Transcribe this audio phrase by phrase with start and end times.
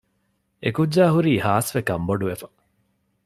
[0.63, 2.47] އެކުއްޖާހުރީ ހާސްވެ ކަންބޮޑުވެފަ